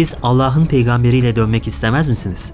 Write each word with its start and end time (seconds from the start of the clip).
siz 0.00 0.14
Allah'ın 0.22 0.66
peygamberiyle 0.66 1.36
dönmek 1.36 1.66
istemez 1.66 2.08
misiniz? 2.08 2.52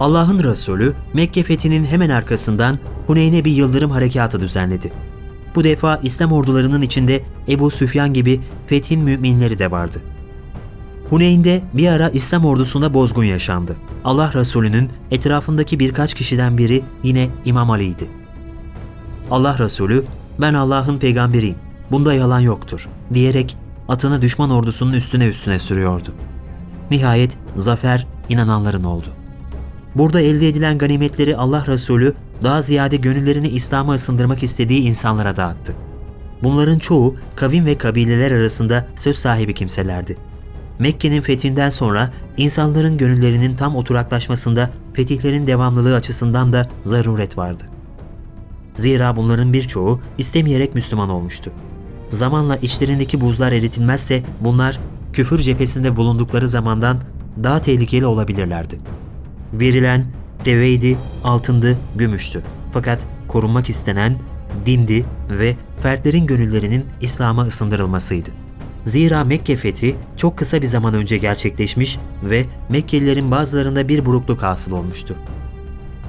Allah'ın 0.00 0.44
Resulü 0.44 0.94
Mekke 1.14 1.42
fethinin 1.42 1.84
hemen 1.84 2.10
arkasından 2.10 2.78
Huneyn'e 3.06 3.44
bir 3.44 3.52
yıldırım 3.52 3.90
harekatı 3.90 4.40
düzenledi. 4.40 4.92
Bu 5.54 5.64
defa 5.64 6.00
İslam 6.02 6.32
ordularının 6.32 6.82
içinde 6.82 7.22
Ebu 7.48 7.70
Süfyan 7.70 8.12
gibi 8.12 8.40
fethin 8.66 9.00
müminleri 9.00 9.58
de 9.58 9.70
vardı. 9.70 10.00
Huneyn'de 11.10 11.62
bir 11.74 11.88
ara 11.88 12.08
İslam 12.08 12.44
ordusunda 12.44 12.94
bozgun 12.94 13.24
yaşandı. 13.24 13.76
Allah 14.04 14.32
Resulü'nün 14.34 14.90
etrafındaki 15.10 15.78
birkaç 15.78 16.14
kişiden 16.14 16.58
biri 16.58 16.84
yine 17.02 17.28
İmam 17.44 17.70
Ali'ydi. 17.70 18.06
Allah 19.30 19.58
Resulü, 19.58 20.04
ben 20.40 20.54
Allah'ın 20.54 20.98
peygamberiyim, 20.98 21.56
bunda 21.90 22.14
yalan 22.14 22.40
yoktur 22.40 22.88
diyerek 23.14 23.56
atını 23.88 24.22
düşman 24.22 24.50
ordusunun 24.50 24.92
üstüne 24.92 25.26
üstüne 25.26 25.58
sürüyordu. 25.58 26.08
Nihayet 26.90 27.38
zafer 27.56 28.06
inananların 28.28 28.84
oldu. 28.84 29.06
Burada 29.94 30.20
elde 30.20 30.48
edilen 30.48 30.78
ganimetleri 30.78 31.36
Allah 31.36 31.64
Resulü 31.66 32.14
daha 32.42 32.62
ziyade 32.62 32.96
gönüllerini 32.96 33.48
İslam'a 33.48 33.94
ısındırmak 33.94 34.42
istediği 34.42 34.80
insanlara 34.80 35.36
dağıttı. 35.36 35.74
Bunların 36.42 36.78
çoğu 36.78 37.16
kavim 37.36 37.66
ve 37.66 37.78
kabileler 37.78 38.32
arasında 38.32 38.86
söz 38.96 39.16
sahibi 39.16 39.54
kimselerdi. 39.54 40.16
Mekke'nin 40.78 41.20
fethinden 41.20 41.70
sonra 41.70 42.12
insanların 42.36 42.98
gönüllerinin 42.98 43.56
tam 43.56 43.76
oturaklaşmasında 43.76 44.70
fetihlerin 44.94 45.46
devamlılığı 45.46 45.94
açısından 45.94 46.52
da 46.52 46.68
zaruret 46.84 47.38
vardı. 47.38 47.64
Zira 48.74 49.16
bunların 49.16 49.52
birçoğu 49.52 50.00
istemeyerek 50.18 50.74
Müslüman 50.74 51.08
olmuştu. 51.08 51.52
Zamanla 52.10 52.56
içlerindeki 52.56 53.20
buzlar 53.20 53.52
eritilmezse 53.52 54.22
bunlar 54.40 54.80
küfür 55.12 55.38
cephesinde 55.38 55.96
bulundukları 55.96 56.48
zamandan 56.48 56.98
daha 57.42 57.60
tehlikeli 57.60 58.06
olabilirlerdi. 58.06 58.78
Verilen 59.52 60.06
deveydi, 60.44 60.96
altındı, 61.24 61.76
gümüştü. 61.96 62.42
Fakat 62.72 63.06
korunmak 63.28 63.68
istenen 63.68 64.18
dindi 64.66 65.04
ve 65.30 65.56
fertlerin 65.80 66.26
gönüllerinin 66.26 66.84
İslam'a 67.00 67.42
ısındırılmasıydı. 67.42 68.30
Zira 68.84 69.24
Mekke 69.24 69.56
fethi 69.56 69.96
çok 70.16 70.38
kısa 70.38 70.62
bir 70.62 70.66
zaman 70.66 70.94
önce 70.94 71.18
gerçekleşmiş 71.18 71.98
ve 72.22 72.44
Mekkelilerin 72.68 73.30
bazılarında 73.30 73.88
bir 73.88 74.06
burukluk 74.06 74.42
hasıl 74.42 74.72
olmuştu. 74.72 75.14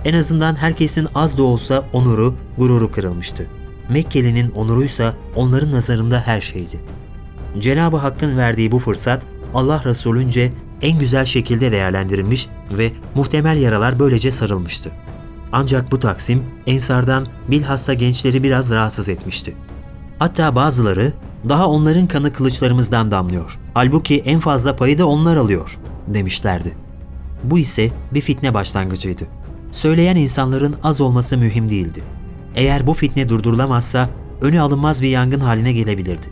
En 0.06 0.14
azından 0.14 0.56
herkesin 0.56 1.08
az 1.16 1.38
da 1.38 1.44
olsa 1.44 1.84
onuru, 1.94 2.36
gururu 2.58 2.92
kırılmıştı. 2.92 3.46
Mekkeli'nin 3.90 4.50
onuruysa 4.50 5.14
onların 5.36 5.72
nazarında 5.72 6.20
her 6.20 6.42
şeydi. 6.42 6.80
Cenab-ı 7.60 7.98
Hakk'ın 7.98 8.38
verdiği 8.38 8.72
bu 8.72 8.80
fırsat 8.80 9.26
Allah 9.54 9.82
Resulünce 9.86 10.52
en 10.82 11.00
güzel 11.00 11.26
şekilde 11.26 11.72
değerlendirilmiş 11.72 12.48
ve 12.72 12.92
muhtemel 13.16 13.58
yaralar 13.58 14.00
böylece 14.00 14.32
sarılmıştı. 14.32 14.92
Ancak 15.52 15.92
bu 15.92 16.00
taksim 16.00 16.44
Ensar'dan 16.68 17.28
bilhassa 17.48 17.94
gençleri 17.94 18.44
biraz 18.44 18.72
rahatsız 18.72 19.10
etmişti. 19.10 19.56
Hatta 20.20 20.56
bazıları 20.56 21.14
daha 21.50 21.68
onların 21.68 22.08
kanı 22.08 22.34
kılıçlarımızdan 22.34 23.12
damlıyor. 23.12 23.60
Halbuki 23.74 24.20
en 24.20 24.40
fazla 24.40 24.76
payı 24.76 24.98
da 24.98 25.08
onlar 25.08 25.38
alıyor 25.38 25.80
demişlerdi. 26.08 26.76
Bu 27.44 27.60
ise 27.60 27.92
bir 28.14 28.22
fitne 28.22 28.54
başlangıcıydı. 28.54 29.24
Söyleyen 29.72 30.16
insanların 30.16 30.76
az 30.84 31.02
olması 31.02 31.38
mühim 31.38 31.70
değildi. 31.70 32.04
Eğer 32.60 32.88
bu 32.88 32.94
fitne 32.94 33.30
durdurulamazsa 33.30 34.10
önü 34.42 34.62
alınmaz 34.62 35.02
bir 35.02 35.10
yangın 35.10 35.40
haline 35.40 35.74
gelebilirdi. 35.74 36.28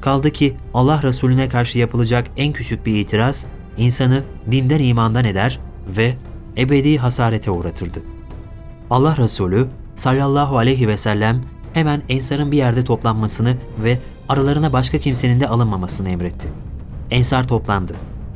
Kaldı 0.00 0.30
ki 0.30 0.56
Allah 0.74 1.02
Resulüne 1.02 1.48
karşı 1.48 1.78
yapılacak 1.78 2.26
en 2.36 2.52
küçük 2.52 2.86
bir 2.86 2.96
itiraz 2.96 3.46
insanı 3.76 4.22
dinden 4.50 4.78
imandan 4.78 5.24
eder 5.24 5.60
ve 5.96 6.14
ebedi 6.56 6.98
hasarete 6.98 7.50
uğratırdı. 7.50 8.02
Allah 8.90 9.16
Resulü 9.16 9.68
sallallahu 9.94 10.58
aleyhi 10.58 10.88
ve 10.88 10.96
sellem 10.96 11.42
hemen 11.72 12.02
ensarın 12.08 12.52
bir 12.52 12.56
yerde 12.56 12.84
toplanmasını 12.84 13.56
ve 13.84 13.98
aralarına 14.28 14.72
başka 14.72 14.98
kimsenin 14.98 15.40
de 15.40 15.48
alınmamasını 15.48 16.08
emretti. 16.08 16.48
Ensar 17.10 17.48
toplandı. 17.48 17.94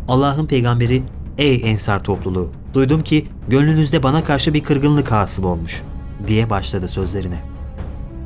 Allah'ın 0.08 0.46
peygamberi, 0.46 1.02
''Ey 1.38 1.60
ensar 1.64 2.04
topluluğu, 2.04 2.50
duydum 2.74 3.02
ki 3.02 3.26
gönlünüzde 3.48 4.02
bana 4.02 4.24
karşı 4.24 4.54
bir 4.54 4.64
kırgınlık 4.64 5.12
hasıl 5.12 5.44
olmuş.'' 5.44 5.95
Diye 6.26 6.50
başladı 6.50 6.88
sözlerine. 6.88 7.42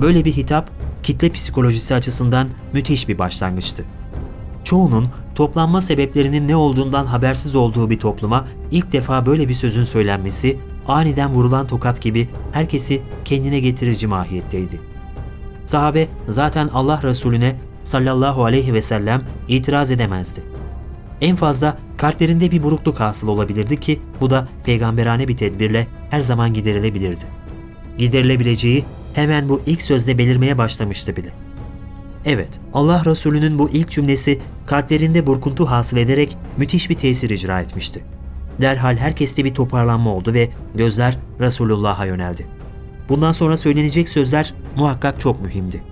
Böyle 0.00 0.24
bir 0.24 0.32
hitap, 0.32 0.70
kitle 1.02 1.30
psikolojisi 1.30 1.94
açısından 1.94 2.48
müthiş 2.72 3.08
bir 3.08 3.18
başlangıçtı. 3.18 3.84
Çoğunun 4.64 5.08
toplanma 5.34 5.82
sebeplerinin 5.82 6.48
ne 6.48 6.56
olduğundan 6.56 7.06
habersiz 7.06 7.56
olduğu 7.56 7.90
bir 7.90 7.98
topluma 7.98 8.44
ilk 8.70 8.92
defa 8.92 9.26
böyle 9.26 9.48
bir 9.48 9.54
sözün 9.54 9.84
söylenmesi 9.84 10.58
aniden 10.88 11.30
vurulan 11.30 11.66
tokat 11.66 12.02
gibi 12.02 12.28
herkesi 12.52 13.02
kendine 13.24 13.60
getirici 13.60 14.06
mahiyetteydi. 14.06 14.80
Sahabe 15.66 16.08
zaten 16.28 16.68
Allah 16.68 17.00
Resulüne 17.02 17.56
sallallahu 17.82 18.44
aleyhi 18.44 18.74
ve 18.74 18.82
sellem 18.82 19.22
itiraz 19.48 19.90
edemezdi. 19.90 20.42
En 21.20 21.36
fazla 21.36 21.76
kalplerinde 21.96 22.50
bir 22.50 22.62
burukluk 22.62 23.00
hasıl 23.00 23.28
olabilirdi 23.28 23.80
ki 23.80 24.00
bu 24.20 24.30
da 24.30 24.48
peygamberane 24.64 25.28
bir 25.28 25.36
tedbirle 25.36 25.86
her 26.10 26.20
zaman 26.20 26.54
giderilebilirdi. 26.54 27.39
Giderilebileceği 27.98 28.84
hemen 29.14 29.48
bu 29.48 29.62
ilk 29.66 29.82
sözde 29.82 30.18
belirmeye 30.18 30.58
başlamıştı 30.58 31.16
bile. 31.16 31.30
Evet, 32.24 32.60
Allah 32.74 33.02
Resulü'nün 33.04 33.58
bu 33.58 33.70
ilk 33.70 33.90
cümlesi 33.90 34.38
kalplerinde 34.66 35.26
burkuntu 35.26 35.66
hasıl 35.66 35.96
ederek 35.96 36.36
müthiş 36.56 36.90
bir 36.90 36.94
tesir 36.94 37.30
icra 37.30 37.60
etmişti. 37.60 38.04
Derhal 38.60 38.96
herkeste 38.96 39.44
bir 39.44 39.54
toparlanma 39.54 40.14
oldu 40.14 40.34
ve 40.34 40.50
gözler 40.74 41.18
Resulullah'a 41.40 42.06
yöneldi. 42.06 42.46
Bundan 43.08 43.32
sonra 43.32 43.56
söylenecek 43.56 44.08
sözler 44.08 44.54
muhakkak 44.76 45.20
çok 45.20 45.42
mühimdi. 45.42 45.82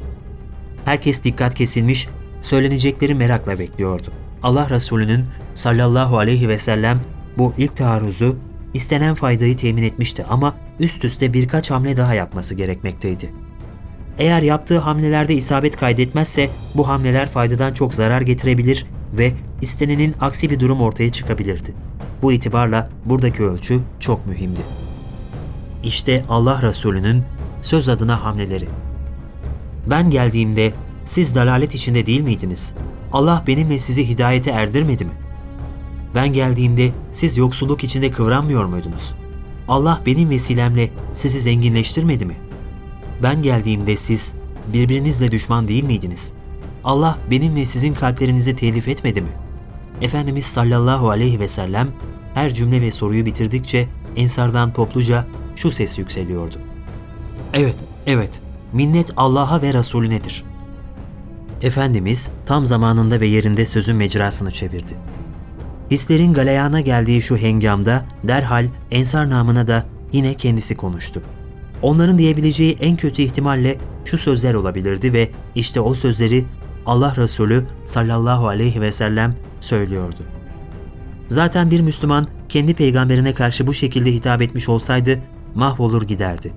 Herkes 0.85 1.25
dikkat 1.25 1.55
kesilmiş, 1.55 2.09
söylenecekleri 2.41 3.15
merakla 3.15 3.59
bekliyordu. 3.59 4.09
Allah 4.43 4.71
Resulü'nün 4.71 5.25
sallallahu 5.55 6.19
aleyhi 6.19 6.49
ve 6.49 6.59
sellem 6.59 7.01
bu 7.39 7.53
ilk 7.59 7.77
taarruzu 7.77 8.37
istenen 8.75 9.15
faydayı 9.15 9.57
temin 9.57 9.83
etmişti 9.83 10.25
ama 10.31 10.55
üst 10.81 11.05
üste 11.05 11.33
birkaç 11.33 11.71
hamle 11.71 11.97
daha 11.97 12.15
yapması 12.15 12.55
gerekmekteydi. 12.55 13.33
Eğer 14.19 14.43
yaptığı 14.43 14.79
hamlelerde 14.79 15.35
isabet 15.35 15.77
kaydetmezse 15.77 16.51
bu 16.75 16.89
hamleler 16.89 17.29
faydadan 17.29 17.75
çok 17.75 17.95
zarar 17.95 18.21
getirebilir 18.21 18.87
ve 19.13 19.33
istenenin 19.63 20.15
aksi 20.21 20.51
bir 20.51 20.61
durum 20.61 20.81
ortaya 20.81 21.13
çıkabilirdi. 21.13 21.75
Bu 22.23 22.33
itibarla 22.33 22.89
buradaki 23.05 23.45
ölçü 23.45 23.81
çok 24.01 24.27
mühimdi. 24.27 24.61
İşte 25.85 26.25
Allah 26.29 26.63
Resulü'nün 26.63 27.23
söz 27.63 27.89
adına 27.89 28.25
hamleleri. 28.25 28.69
Ben 29.87 30.11
geldiğimde 30.11 30.73
siz 31.05 31.35
dalalet 31.35 31.75
içinde 31.75 32.07
değil 32.07 32.21
miydiniz? 32.21 32.75
Allah 33.13 33.45
benimle 33.47 33.79
sizi 33.79 34.09
hidayete 34.09 34.51
erdirmedi 34.51 35.05
mi? 35.05 35.11
Ben 36.19 36.33
geldiğimde 36.33 36.91
siz 37.11 37.37
yoksulluk 37.37 37.85
içinde 37.85 38.11
kıvranmıyor 38.11 38.65
muydunuz? 38.65 39.15
Allah 39.69 40.03
benim 40.07 40.31
vesilemle 40.31 40.91
sizi 41.13 41.41
zenginleştirmedi 41.41 42.27
mi? 42.27 42.37
Ben 43.23 43.43
geldiğimde 43.43 43.97
siz 43.97 44.35
birbirinizle 44.73 45.31
düşman 45.31 45.69
değil 45.69 45.85
miydiniz? 45.85 46.33
Allah 46.85 47.19
benimle 47.31 47.67
sizin 47.67 47.95
kalplerinizi 47.95 48.57
telif 48.57 48.89
etmedi 48.89 49.21
mi? 49.21 49.29
Efendimiz 50.01 50.45
sallallahu 50.47 51.11
aleyhi 51.11 51.41
ve 51.41 51.49
sellem 51.49 51.89
her 52.35 52.55
cümle 52.55 52.81
ve 52.81 52.91
soruyu 52.91 53.27
bitirdikçe 53.27 53.89
ensardan 54.17 54.73
topluca 54.73 55.27
şu 55.57 55.71
ses 55.71 55.99
yükseliyordu. 55.99 56.57
Evet, 57.55 57.85
evet, 58.07 58.41
minnet 58.73 59.11
Allah'a 59.17 59.63
ve 59.63 59.75
Resulünedir. 59.75 60.45
Efendimiz 61.63 62.31
tam 62.47 62.67
zamanında 62.67 63.21
ve 63.21 63.27
yerinde 63.27 63.67
sözün 63.67 63.97
mecrasını 63.97 64.51
çevirdi. 64.51 64.97
Hislerin 65.91 66.35
galeyana 66.35 66.81
geldiği 66.81 67.23
şu 67.23 67.37
hengamda 67.37 68.05
derhal 68.25 68.69
Ensar 68.91 69.31
namına 69.31 69.67
da 69.67 69.87
yine 70.13 70.35
kendisi 70.35 70.77
konuştu. 70.77 71.23
Onların 71.83 72.19
diyebileceği 72.19 72.77
en 72.81 72.97
kötü 72.97 73.23
ihtimalle 73.23 73.79
şu 74.05 74.19
sözler 74.19 74.55
olabilirdi 74.55 75.13
ve 75.13 75.31
işte 75.55 75.81
o 75.81 75.95
sözleri 75.95 76.45
Allah 76.87 77.15
Resulü 77.17 77.67
sallallahu 77.85 78.49
aleyhi 78.49 78.81
ve 78.81 78.93
sellem 78.93 79.35
söylüyordu. 79.61 80.21
Zaten 81.29 81.71
bir 81.71 81.81
Müslüman 81.81 82.27
kendi 82.49 82.75
peygamberine 82.75 83.35
karşı 83.35 83.67
bu 83.67 83.73
şekilde 83.73 84.15
hitap 84.15 84.43
etmiş 84.43 84.69
olsaydı 84.69 85.19
mahvolur 85.55 86.03
giderdi. 86.03 86.53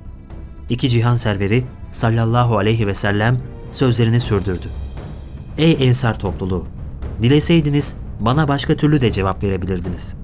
İki 0.70 0.90
cihan 0.90 1.16
serveri 1.16 1.64
sallallahu 1.92 2.58
aleyhi 2.58 2.88
ve 2.88 2.94
sellem 2.94 3.38
sözlerini 3.72 4.20
sürdürdü. 4.20 4.68
Ey 5.58 5.78
ensar 5.80 6.20
topluluğu! 6.20 6.66
Dileseydiniz 7.22 7.96
bana 8.22 8.48
başka 8.48 8.76
türlü 8.76 9.02
de 9.02 9.12
cevap 9.12 9.44
verebilirdiniz. 9.44 10.16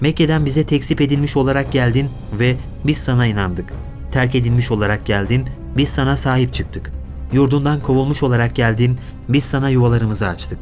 Mekke'den 0.00 0.44
bize 0.44 0.64
teksip 0.66 1.00
edilmiş 1.00 1.36
olarak 1.36 1.72
geldin 1.72 2.08
ve 2.32 2.56
biz 2.84 2.96
sana 2.98 3.26
inandık. 3.26 3.72
Terk 4.12 4.34
edilmiş 4.34 4.70
olarak 4.70 5.06
geldin, 5.06 5.44
biz 5.76 5.88
sana 5.88 6.16
sahip 6.16 6.54
çıktık. 6.54 6.92
Yurdundan 7.32 7.80
kovulmuş 7.80 8.22
olarak 8.22 8.56
geldin, 8.56 8.98
biz 9.28 9.44
sana 9.44 9.68
yuvalarımızı 9.68 10.28
açtık. 10.28 10.58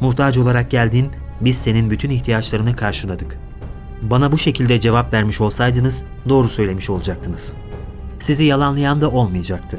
Muhtaç 0.00 0.38
olarak 0.38 0.70
geldin, 0.70 1.10
biz 1.40 1.58
senin 1.58 1.90
bütün 1.90 2.10
ihtiyaçlarını 2.10 2.76
karşıladık. 2.76 3.38
Bana 4.02 4.32
bu 4.32 4.38
şekilde 4.38 4.80
cevap 4.80 5.12
vermiş 5.12 5.40
olsaydınız 5.40 6.04
doğru 6.28 6.48
söylemiş 6.48 6.90
olacaktınız. 6.90 7.54
Sizi 8.18 8.44
yalanlayan 8.44 9.00
da 9.00 9.10
olmayacaktı. 9.10 9.78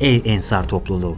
Ey 0.00 0.22
Ensar 0.24 0.68
topluluğu! 0.68 1.16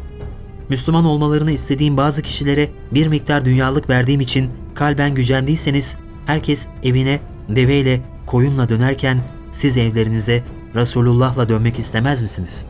Müslüman 0.68 1.04
olmalarını 1.04 1.52
istediğim 1.52 1.96
bazı 1.96 2.22
kişilere 2.22 2.68
bir 2.92 3.06
miktar 3.06 3.44
dünyalık 3.44 3.90
verdiğim 3.90 4.20
için 4.20 4.50
kalben 4.74 5.14
gücendiyseniz 5.14 5.96
herkes 6.26 6.66
evine 6.82 7.20
deveyle, 7.48 8.00
koyunla 8.26 8.68
dönerken 8.68 9.18
siz 9.50 9.76
evlerinize 9.76 10.42
Resulullah'la 10.74 11.48
dönmek 11.48 11.78
istemez 11.78 12.22
misiniz? 12.22 12.66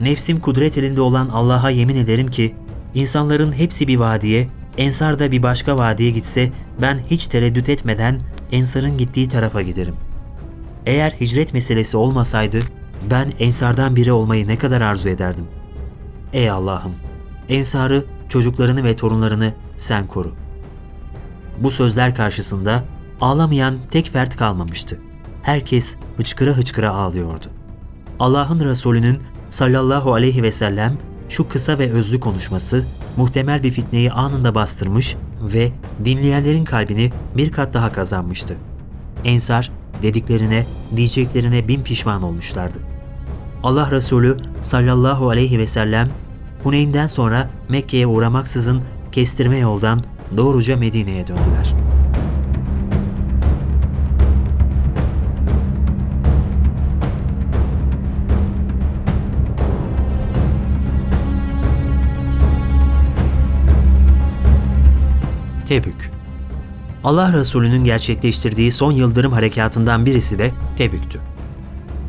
Nefsim 0.00 0.40
kudret 0.40 0.78
elinde 0.78 1.00
olan 1.00 1.28
Allah'a 1.28 1.70
yemin 1.70 1.96
ederim 1.96 2.30
ki 2.30 2.54
insanların 2.94 3.52
hepsi 3.52 3.88
bir 3.88 3.96
vadiye, 3.96 4.48
Ensar 4.78 5.18
da 5.18 5.32
bir 5.32 5.42
başka 5.42 5.78
vadiye 5.78 6.10
gitse 6.10 6.52
ben 6.82 6.98
hiç 7.10 7.26
tereddüt 7.26 7.68
etmeden 7.68 8.20
Ensar'ın 8.52 8.98
gittiği 8.98 9.28
tarafa 9.28 9.62
giderim. 9.62 9.94
Eğer 10.86 11.10
hicret 11.10 11.54
meselesi 11.54 11.96
olmasaydı 11.96 12.58
ben 13.10 13.32
Ensar'dan 13.40 13.96
biri 13.96 14.12
olmayı 14.12 14.48
ne 14.48 14.58
kadar 14.58 14.80
arzu 14.80 15.08
ederdim. 15.08 15.44
Ey 16.32 16.50
Allah'ım! 16.50 16.92
Ensar'ı, 17.48 18.04
çocuklarını 18.28 18.84
ve 18.84 18.96
torunlarını 18.96 19.52
sen 19.76 20.06
koru. 20.06 20.45
Bu 21.58 21.70
sözler 21.70 22.14
karşısında 22.14 22.84
ağlamayan 23.20 23.74
tek 23.90 24.10
fert 24.10 24.36
kalmamıştı. 24.36 25.00
Herkes 25.42 25.96
hıçkıra 26.16 26.50
hıçkıra 26.50 26.90
ağlıyordu. 26.90 27.46
Allah'ın 28.20 28.60
Resulü'nün 28.60 29.18
sallallahu 29.50 30.14
aleyhi 30.14 30.42
ve 30.42 30.52
sellem 30.52 30.98
şu 31.28 31.48
kısa 31.48 31.78
ve 31.78 31.92
özlü 31.92 32.20
konuşması 32.20 32.84
muhtemel 33.16 33.62
bir 33.62 33.70
fitneyi 33.70 34.12
anında 34.12 34.54
bastırmış 34.54 35.16
ve 35.42 35.72
dinleyenlerin 36.04 36.64
kalbini 36.64 37.12
bir 37.36 37.52
kat 37.52 37.74
daha 37.74 37.92
kazanmıştı. 37.92 38.56
Ensar 39.24 39.70
dediklerine, 40.02 40.66
diyeceklerine 40.96 41.68
bin 41.68 41.82
pişman 41.82 42.22
olmuşlardı. 42.22 42.78
Allah 43.62 43.90
Resulü 43.90 44.36
sallallahu 44.60 45.30
aleyhi 45.30 45.58
ve 45.58 45.66
sellem 45.66 46.10
Huneyn'den 46.62 47.06
sonra 47.06 47.50
Mekke'ye 47.68 48.06
uğramaksızın 48.06 48.82
kestirme 49.12 49.58
yoldan 49.58 50.02
doğruca 50.36 50.76
Medine'ye 50.76 51.26
döndüler. 51.26 51.74
Tebük 65.66 66.10
Allah 67.04 67.32
Resulü'nün 67.32 67.84
gerçekleştirdiği 67.84 68.72
son 68.72 68.92
yıldırım 68.92 69.32
harekatından 69.32 70.06
birisi 70.06 70.38
de 70.38 70.52
Tebük'tü. 70.76 71.20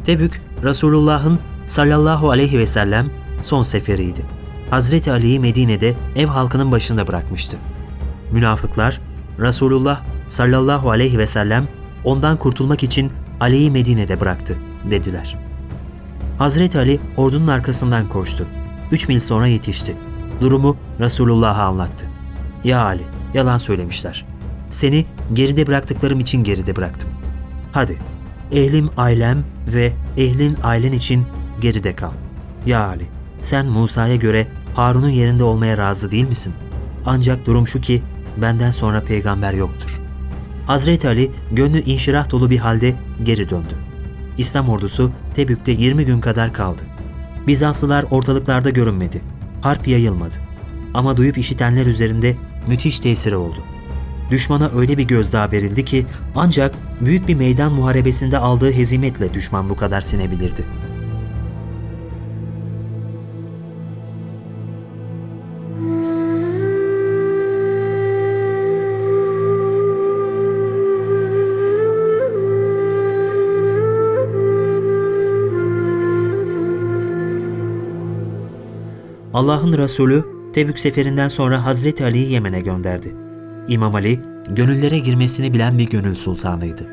Tebük, 0.06 0.42
Resulullah'ın 0.64 1.40
sallallahu 1.68 2.30
aleyhi 2.32 2.60
ve 2.60 2.68
sellem 2.68 3.10
son 3.42 3.64
seferiydi. 3.64 4.26
Hazreti 4.70 5.12
Ali'yi 5.12 5.40
Medine'de 5.40 5.94
ev 6.16 6.26
halkının 6.26 6.72
başında 6.72 7.08
bırakmıştı. 7.08 7.58
Münafıklar, 8.32 9.02
Resulullah 9.40 10.02
sallallahu 10.28 10.90
aleyhi 10.90 11.18
ve 11.18 11.28
sellem 11.28 11.68
ondan 12.04 12.38
kurtulmak 12.38 12.84
için 12.84 13.12
Ali'yi 13.40 13.72
Medine'de 13.72 14.20
bıraktı 14.20 14.58
dediler. 14.92 15.38
Hazreti 16.38 16.78
Ali 16.78 17.00
ordunun 17.18 17.48
arkasından 17.48 18.10
koştu. 18.10 18.48
Üç 18.92 19.08
mil 19.08 19.20
sonra 19.20 19.48
yetişti. 19.48 19.96
Durumu 20.42 20.78
Resulullah'a 21.00 21.64
anlattı. 21.64 22.08
Ya 22.64 22.82
Ali, 22.84 23.04
yalan 23.34 23.58
söylemişler. 23.58 24.26
Seni 24.70 25.06
geride 25.34 25.68
bıraktıklarım 25.68 26.20
için 26.20 26.44
geride 26.44 26.76
bıraktım. 26.76 27.10
Hadi, 27.72 27.98
ehlim 28.52 28.90
ailem 28.98 29.44
ve 29.68 29.94
ehlin 30.18 30.58
ailen 30.64 30.92
için 30.92 31.26
geride 31.62 31.96
kal. 31.96 32.12
Ya 32.66 32.88
Ali, 32.88 33.06
sen 33.40 33.66
Musa'ya 33.66 34.16
göre 34.16 34.48
Harun'un 34.76 35.10
yerinde 35.10 35.44
olmaya 35.44 35.78
razı 35.78 36.12
değil 36.12 36.28
misin? 36.28 36.54
Ancak 37.06 37.46
durum 37.46 37.68
şu 37.68 37.82
ki 37.82 38.04
benden 38.42 38.72
sonra 38.72 39.02
peygamber 39.02 39.54
yoktur. 39.54 40.02
Hazreti 40.68 41.08
Ali 41.08 41.32
gönlü 41.52 41.82
inşirah 41.82 42.32
dolu 42.32 42.50
bir 42.50 42.58
halde 42.58 42.96
geri 43.24 43.50
döndü. 43.50 43.74
İslam 44.38 44.70
ordusu 44.70 45.12
Tebük'te 45.34 45.72
20 45.72 46.06
gün 46.06 46.22
kadar 46.22 46.54
kaldı. 46.54 46.82
Bizanslılar 47.48 48.06
ortalıklarda 48.12 48.70
görünmedi. 48.70 49.22
Harp 49.62 49.88
yayılmadı. 49.88 50.36
Ama 50.94 51.18
duyup 51.18 51.38
işitenler 51.38 51.86
üzerinde 51.86 52.36
müthiş 52.68 53.00
tesiri 53.00 53.36
oldu. 53.36 53.60
Düşmana 54.32 54.72
öyle 54.76 54.98
bir 54.98 55.04
gözdağı 55.04 55.52
verildi 55.52 55.86
ki 55.86 56.06
ancak 56.36 56.76
büyük 57.02 57.28
bir 57.28 57.36
meydan 57.36 57.72
muharebesinde 57.72 58.38
aldığı 58.38 58.72
hezimetle 58.72 59.34
düşman 59.34 59.70
bu 59.70 59.76
kadar 59.76 60.02
sinebilirdi. 60.02 60.66
Allah'ın 79.38 79.78
Resulü 79.78 80.26
Tebük 80.54 80.80
seferinden 80.80 81.28
sonra 81.28 81.66
Hazreti 81.66 82.04
Ali'yi 82.04 82.32
Yemen'e 82.32 82.62
gönderdi. 82.62 83.16
İmam 83.68 83.96
Ali, 83.96 84.22
gönüllere 84.50 85.00
girmesini 85.00 85.54
bilen 85.54 85.78
bir 85.78 85.90
gönül 85.90 86.16
sultanıydı. 86.16 86.88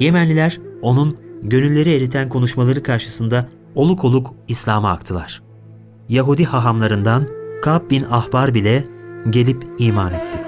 Yemenliler 0.00 0.60
onun 0.82 1.16
gönülleri 1.42 1.96
eriten 1.96 2.28
konuşmaları 2.28 2.82
karşısında 2.82 3.48
oluk 3.74 4.04
oluk 4.04 4.34
İslam'a 4.48 4.90
aktılar. 4.90 5.42
Yahudi 6.08 6.44
hahamlarından 6.44 7.28
Ka'b 7.62 7.90
bin 7.90 8.04
Ahbar 8.10 8.54
bile 8.54 8.84
gelip 9.30 9.66
iman 9.78 10.12
etti. 10.12 10.45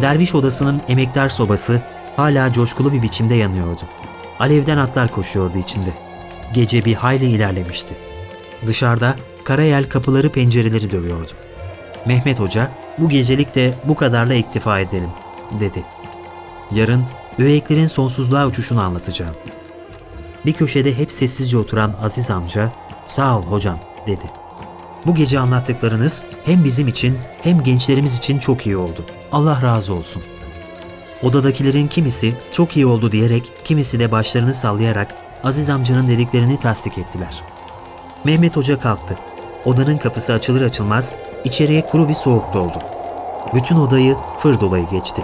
Derviş 0.00 0.34
odasının 0.34 0.80
emektar 0.88 1.28
sobası 1.28 1.82
hala 2.16 2.52
coşkulu 2.52 2.92
bir 2.92 3.02
biçimde 3.02 3.34
yanıyordu. 3.34 3.82
Alevden 4.38 4.78
atlar 4.78 5.10
koşuyordu 5.10 5.58
içinde. 5.58 5.90
Gece 6.54 6.84
bir 6.84 6.94
hayli 6.94 7.24
ilerlemişti. 7.24 7.94
Dışarıda 8.66 9.16
karayel 9.44 9.88
kapıları 9.88 10.30
pencereleri 10.30 10.90
dövüyordu. 10.90 11.30
Mehmet 12.06 12.40
Hoca, 12.40 12.70
bu 12.98 13.08
gecelik 13.08 13.54
de 13.54 13.74
bu 13.84 13.94
kadarla 13.94 14.34
iktifa 14.34 14.80
edelim, 14.80 15.10
dedi. 15.60 15.84
Yarın 16.72 17.04
üveyeklerin 17.38 17.86
sonsuzluğa 17.86 18.46
uçuşunu 18.46 18.80
anlatacağım. 18.80 19.34
Bir 20.46 20.52
köşede 20.52 20.98
hep 20.98 21.12
sessizce 21.12 21.58
oturan 21.58 21.94
Aziz 22.02 22.30
amca, 22.30 22.70
sağ 23.06 23.38
ol 23.38 23.42
hocam, 23.42 23.78
dedi. 24.06 24.39
Bu 25.06 25.14
gece 25.14 25.38
anlattıklarınız 25.38 26.26
hem 26.44 26.64
bizim 26.64 26.88
için 26.88 27.18
hem 27.42 27.62
gençlerimiz 27.62 28.18
için 28.18 28.38
çok 28.38 28.66
iyi 28.66 28.76
oldu. 28.76 29.04
Allah 29.32 29.62
razı 29.62 29.94
olsun. 29.94 30.22
Odadakilerin 31.22 31.88
kimisi 31.88 32.34
çok 32.52 32.76
iyi 32.76 32.86
oldu 32.86 33.12
diyerek, 33.12 33.52
kimisi 33.64 33.98
de 33.98 34.12
başlarını 34.12 34.54
sallayarak 34.54 35.14
Aziz 35.44 35.70
amcanın 35.70 36.08
dediklerini 36.08 36.58
tasdik 36.58 36.98
ettiler. 36.98 37.42
Mehmet 38.24 38.56
Hoca 38.56 38.80
kalktı. 38.80 39.16
Odanın 39.64 39.98
kapısı 39.98 40.32
açılır 40.32 40.62
açılmaz 40.62 41.16
içeriye 41.44 41.86
kuru 41.86 42.08
bir 42.08 42.14
soğuk 42.14 42.54
doldu. 42.54 42.78
Bütün 43.54 43.76
odayı 43.76 44.16
fır 44.38 44.60
dolayı 44.60 44.88
geçti. 44.90 45.22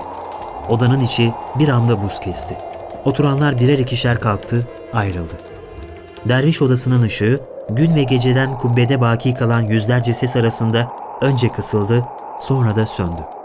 Odanın 0.68 1.00
içi 1.00 1.32
bir 1.58 1.68
anda 1.68 2.02
buz 2.02 2.20
kesti. 2.20 2.56
Oturanlar 3.04 3.58
birer 3.58 3.78
ikişer 3.78 4.20
kalktı, 4.20 4.66
ayrıldı. 4.92 5.34
Derviş 6.28 6.62
odasının 6.62 7.02
ışığı 7.02 7.40
gün 7.68 7.94
ve 7.94 8.02
geceden 8.02 8.58
kubbede 8.58 9.00
baki 9.00 9.34
kalan 9.34 9.60
yüzlerce 9.60 10.14
ses 10.14 10.36
arasında 10.36 10.92
önce 11.20 11.48
kısıldı, 11.48 12.04
sonra 12.40 12.76
da 12.76 12.86
söndü. 12.86 13.35